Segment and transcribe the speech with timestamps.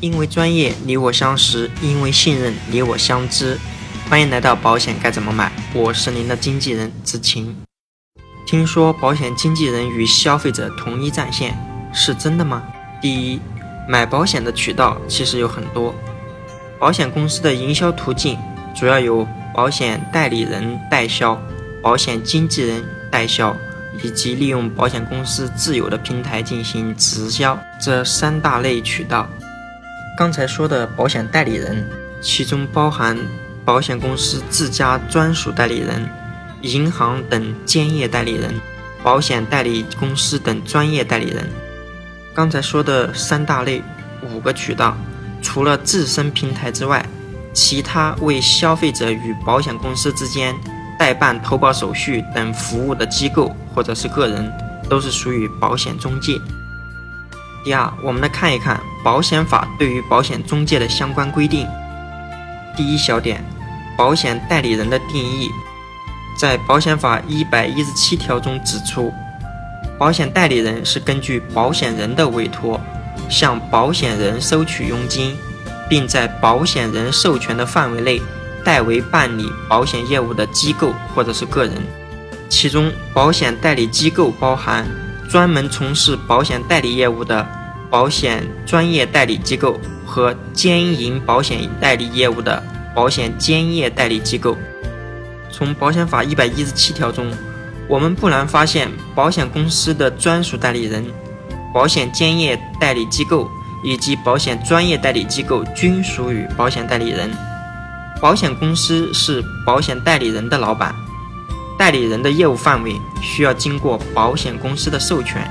[0.00, 3.58] 因为专业你我相识，因为信任你我相知。
[4.08, 7.56] 欢迎来到保险该怎么买，我是您的经纪人子晴。
[8.46, 11.58] 听说保险经纪人与消费者同一战线，
[11.92, 12.62] 是真的吗？
[13.02, 13.40] 第一，
[13.88, 15.92] 买保险的渠道其实有很多，
[16.78, 18.38] 保险公司的营销途径
[18.76, 21.40] 主要有保险代理人代销、
[21.82, 23.54] 保险经纪人代销，
[24.00, 29.28] 以及利用保险公司自有的平台进行直销这三大类渠道。
[30.18, 31.88] 刚才说的保险代理人，
[32.20, 33.16] 其中包含
[33.64, 36.10] 保险公司自家专属代理人、
[36.62, 38.52] 银行等兼业代理人、
[39.00, 41.48] 保险代理公司等专业代理人。
[42.34, 43.80] 刚才说的三大类
[44.20, 44.96] 五个渠道，
[45.40, 47.06] 除了自身平台之外，
[47.54, 50.52] 其他为消费者与保险公司之间
[50.98, 54.52] 代办投保手续等服务的机构或者是个人，
[54.90, 56.36] 都是属于保险中介。
[57.68, 61.68] 第二，我们来看一看保险法对于保险中介的相关规定。
[62.74, 63.44] 第一小点，
[63.94, 65.50] 保险代理人的定义，
[66.34, 69.12] 在保险法一百一十七条中指出，
[69.98, 72.80] 保险代理人是根据保险人的委托，
[73.28, 75.36] 向保险人收取佣金，
[75.90, 78.18] 并在保险人授权的范围内
[78.64, 81.74] 代为办理保险业务的机构或者是个人。
[82.48, 84.86] 其中，保险代理机构包含。
[85.30, 87.46] 专门从事保险代理业务的
[87.90, 92.62] 保险专业代理机构和兼营保险代理业务的
[92.94, 94.56] 保险兼业代理机构。
[95.50, 97.32] 从保险法一百一十七条中，
[97.88, 101.04] 我们不难发现，保险公司的专属代理人、
[101.72, 103.48] 保险兼业代理机构
[103.82, 107.30] 以及保险专业代理机构均属于保险代理人。
[108.20, 110.94] 保险公司是保险代理人的老板。
[111.78, 112.92] 代理人的业务范围
[113.22, 115.48] 需要经过保险公司的授权。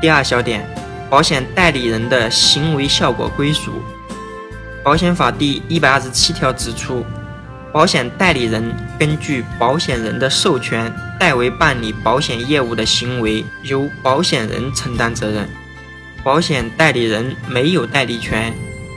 [0.00, 0.68] 第二小点，
[1.12, 3.70] 保险代理人的行为效果归属。
[4.82, 7.04] 保险法第一百二十七条指出，
[7.70, 10.90] 保险代理人根据保险人的授权
[11.20, 15.46] 代为办理保险业务的行为，由保险人承担责任。
[16.24, 18.50] 保险代理人没有代理权、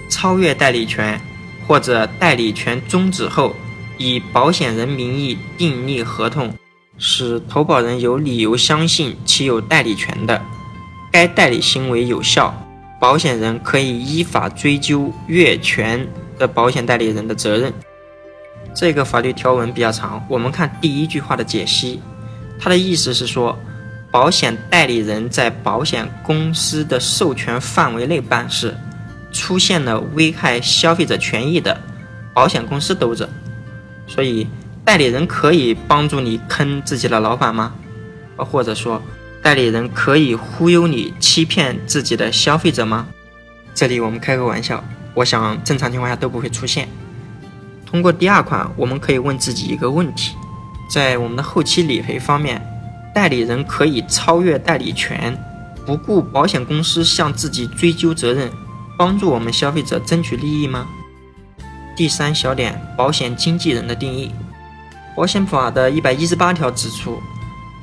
[0.10, 1.20] 超越代理权
[1.68, 3.54] 或者代理权终止后。
[3.98, 6.54] 以保险人名义订立合同，
[6.98, 10.42] 使投保人有理由相信其有代理权的，
[11.16, 12.54] 该代理行为有效，
[13.00, 16.06] 保险人可以依法追究越权
[16.38, 17.72] 的保险代理人的责任。
[18.74, 22.02] 这个法律条文比较长，我们看第一句话的解析，
[22.60, 23.58] 它的意思是说，
[24.12, 28.76] 保险代理人在保险公司的授权范围内办事，
[29.32, 31.80] 出现了危害消费者权益的，
[32.34, 33.30] 保险公司兜着。
[34.06, 34.46] 所以，
[34.84, 37.74] 代理人可以帮助你坑自己的老板吗？
[38.36, 39.02] 或者说，
[39.46, 43.06] 代理人可以忽悠你、欺骗自己的消费者吗？
[43.76, 44.84] 这里我们开个玩笑，
[45.14, 46.90] 我想正常情况下都不会出现。
[47.86, 50.34] 通过第二款，我们可以问自己一个问题：
[50.90, 52.60] 在我们的后期理赔方面，
[53.14, 55.38] 代理人可以超越代理权，
[55.86, 58.52] 不顾保险公司向自己追究责任，
[58.98, 60.88] 帮助我们消费者争取利益吗？
[61.96, 64.32] 第三小点，保险经纪人的定义。
[65.16, 67.22] 保险法的一百一十八条指出，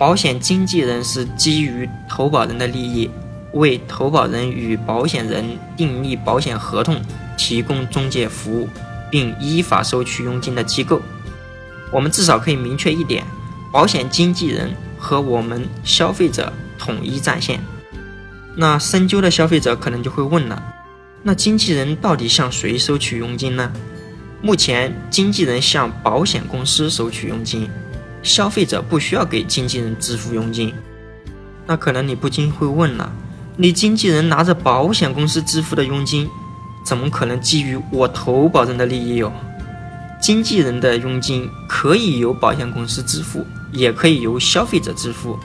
[0.02, 3.08] 保险经纪人是基于投保人的利益，
[3.52, 7.00] 为投保人与保险人订立保险合同、
[7.38, 8.68] 提供中介服务，
[9.12, 11.00] 并依法收取佣金的机构。
[11.92, 13.24] 我们至少可以明确一点：
[13.72, 17.60] 保险经纪人和我们消费者统一战线。
[18.56, 20.60] 那深究的消费者可能就会问了：
[21.22, 23.70] 那经纪人到底向谁收取佣金呢？
[24.40, 27.70] 目前，经纪人向保险公司收取佣金，
[28.22, 30.72] 消费者不需要给经纪人支付佣金。
[31.66, 33.12] 那可能你不禁会问了：
[33.56, 36.28] 你经纪人拿着保险公司支付的佣金，
[36.84, 39.32] 怎么可能基于我投保人的利益哟？
[40.21, 45.38] 经纪人的佣金可以由保险公司支付，也可以由消费者支付。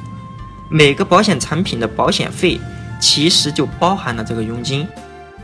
[0.69, 2.59] 每个保险产品的保险费
[2.99, 4.87] 其实就包含了这个佣金。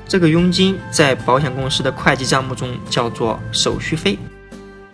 [0.08, 4.19] 这个佣金在保险公司的会计账目中叫做手续费，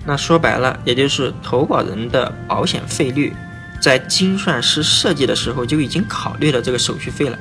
[0.09, 3.31] 那说白了，也就是投保人的保险费率，
[3.79, 7.37] 在精算师设计的时候就已经考虑了这个手续费了。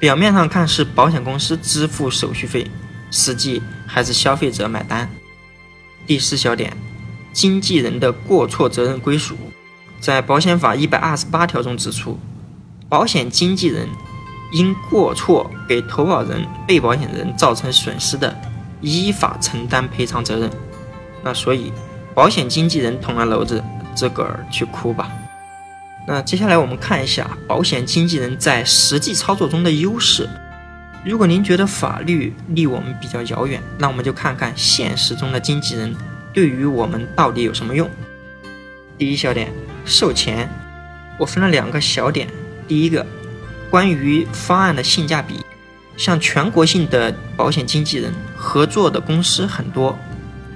[0.00, 2.68] 表面上看是保险公司支付手续费，
[3.12, 5.08] 实际还是消费者买单。
[6.04, 6.76] 第四小点，
[7.32, 9.36] 经纪人的过错责任归属，
[10.00, 12.18] 在保险法一百二十八条中指出，
[12.88, 13.86] 保险经纪人。
[14.54, 18.36] 因过错给投保人、被保险人造成损失的，
[18.82, 20.50] 依法承担赔偿责任。
[21.24, 21.72] 那所以，
[22.14, 23.62] 保险经纪人捅了娄子，
[23.94, 25.10] 自个儿去哭吧。
[26.06, 30.28] 那接下来我们看一下保险经纪人在实际操作中的优势。
[31.04, 35.94] 如果您觉得法律离我们比较遥远，那我们就看看现实中的经纪人
[36.32, 37.88] 对于我们到底有什么用。
[38.98, 39.50] 第一小点，
[39.84, 40.48] 售前，
[41.18, 42.28] 我分了两个小点。
[42.68, 43.04] 第一个，
[43.70, 45.44] 关于方案的性价比，
[45.96, 49.98] 像全国性的保险经纪人合作的公司很多，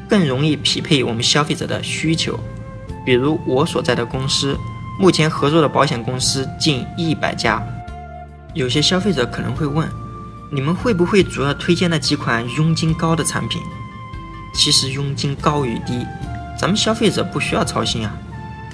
[0.09, 2.39] 更容易匹配我们消费者的需求。
[3.05, 4.57] 比如我所在的公司，
[4.99, 7.63] 目前合作的保险公司近一百家。
[8.55, 9.89] 有些消费者可能会问。
[10.49, 13.61] 你们会不会主要推荐那几款佣金高的产品？
[14.55, 16.07] 其实佣金高与低，
[16.57, 18.17] 咱们消费者不需要操心啊。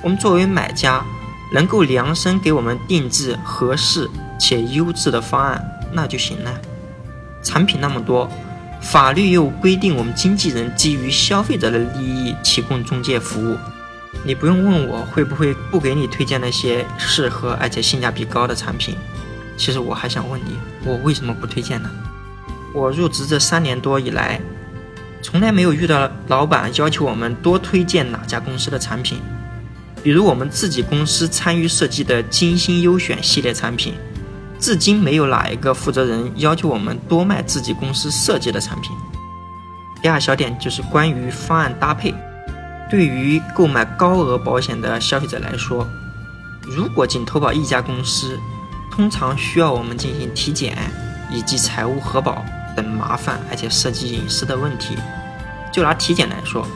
[0.03, 1.03] 我们作为买家，
[1.51, 4.09] 能够量身给我们定制合适
[4.39, 6.53] 且优质的方案，那就行了。
[7.43, 8.31] 产品那么多，
[8.83, 13.57] 法律又规定我们经纪人基于消费者的利益提供中介服务，
[14.25, 18.97] 你不用问我会不会不给你推荐那些适合而且性价比高的产品。
[19.57, 21.89] 其实我还想问你，我为什么不推荐呢？
[22.75, 24.41] 我入职这三年多以来，
[25.23, 29.19] 从来没有遇到老板要求我们多推荐哪家公司的产品。
[30.03, 33.95] 比如我们自己公司参与设计的精心优选系列产品，
[34.63, 38.93] 至今没有哪一个负责人要求我们多卖自己公司设计的产品。
[40.01, 42.15] 第二小点就是关于方案搭配，
[42.89, 45.85] 对于购买高额保险的消费者来说，
[46.63, 48.39] 如果仅投保一家公司。
[48.95, 50.77] 通常需要我们进行体检
[51.31, 52.45] 以及财务核保
[52.77, 54.95] 等麻烦而且涉及隐私的问题。
[55.73, 56.69] 就拿体检来说，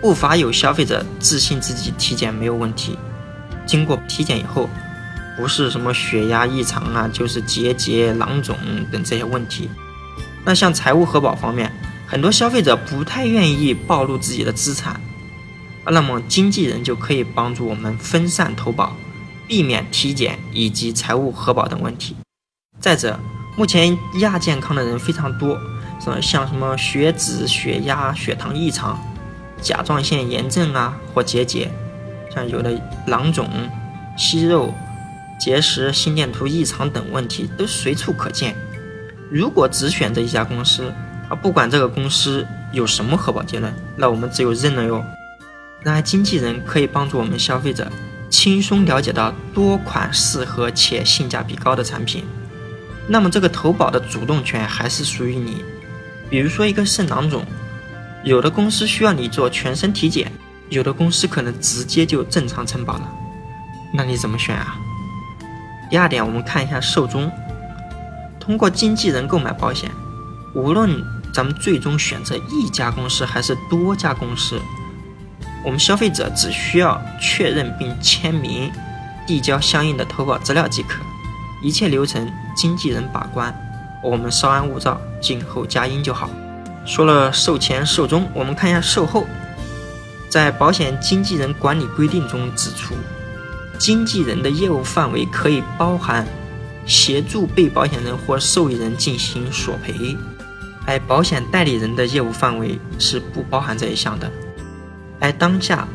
[0.00, 2.98] 不乏有消费者自信自己体检没有问题，
[3.64, 4.68] 经过体检以后，
[5.42, 8.56] 不是什么血压异常啊，就是结节、囊肿
[8.92, 9.68] 等这些问题。
[10.44, 11.68] 那像财务核保方面，
[12.06, 15.00] 很多消费者不太愿意暴露自己的资产，
[15.84, 18.96] 那么经纪人就可以帮助我们分散投保。
[19.48, 22.14] 避免体检以及财务核保等问题。
[22.78, 23.18] 再者，
[23.56, 25.58] 目前亚健康的人非常多，
[26.00, 28.96] 什么像什么血脂、血压、血糖异常、
[29.60, 31.68] 甲状腺炎症啊或结节，
[32.32, 33.50] 像有的囊肿、
[34.16, 34.72] 息肉、
[35.42, 38.54] 结石、心电图异常等问题都随处可见。
[39.28, 40.94] 如果只选择一家公司，
[41.28, 45.04] 啊，不管这个公司有什么核保结论，那我们只有认了哟。
[45.82, 47.90] 然而，经纪人可以帮助我们消费者。
[48.30, 52.24] 轻松了解到多款适合且性价比高的产品，
[53.08, 55.64] 那么这个投保的主动权还是属于你。
[56.30, 57.44] 比如说一个肾囊肿，
[58.22, 60.30] 有的公司需要你做全身体检，
[60.68, 63.12] 有的公司可能直接就正常承保了，
[63.92, 64.78] 那你怎么选啊？
[65.92, 67.30] 第二点，我们看一下寿终。
[68.40, 69.90] 通过经纪人购买保险，
[70.54, 70.90] 无论
[71.34, 74.58] 咱们最终选择一家公司还是多家公司。
[75.62, 78.72] 我们消费者只需要确认并签名，
[79.26, 81.02] 递交相应的投保资料即可，
[81.62, 83.54] 一切流程经纪人把关，
[84.02, 86.30] 我们稍安勿躁，静候佳音就好。
[86.86, 89.26] 说了售前售中，我们看一下售后。
[90.30, 92.94] 在保险经纪人管理规定中指出，
[93.82, 96.24] 经纪人的业务范围可以包含
[96.86, 100.16] 协助被保险人或受益人进行索赔，
[100.86, 104.30] 而保险代理人的业务范围是不包含这一项的。
[105.18, 105.88] 而当下，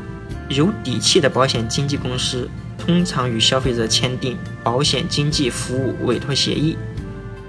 [0.49, 6.77] 有底气的保险经纪公司通常与消费者签订保险经纪服务委托协议，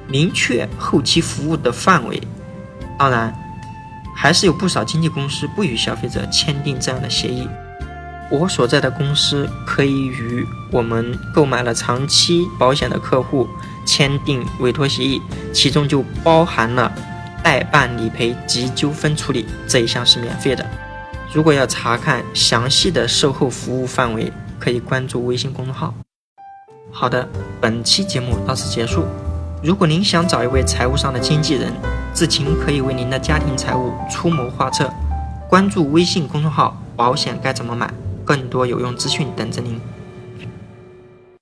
[0.07, 2.23] 明确后期服务的范围。
[2.97, 3.35] 当然，
[4.15, 7.49] 还是有不少经纪公司不与消费者签订这样的协议。
[8.31, 13.49] 我所在的公司可以与我们购买了长期保险的客户
[13.87, 15.21] 签订委托协议，
[15.53, 16.93] 其中就包含了
[17.43, 20.65] 代办理赔及纠纷处理这一项是免费的。
[21.33, 25.95] 如果要查看详细的售后服务范围，可以关注微信公众号。
[26.91, 27.29] 好的，
[27.61, 29.05] 本期节目到此结束。
[29.63, 31.73] 如果您想找一位财务上的经纪人，
[32.15, 34.91] 志勤可以为您的家庭财务出谋划策。
[35.49, 37.91] 关注微信公众号“保险该怎么买”，
[38.29, 39.81] 更多有用资讯等着您。